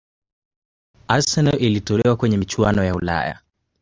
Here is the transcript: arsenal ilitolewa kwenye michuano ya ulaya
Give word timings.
arsenal 1.07 1.61
ilitolewa 1.61 2.15
kwenye 2.15 2.37
michuano 2.37 2.83
ya 2.83 2.95
ulaya 2.95 3.39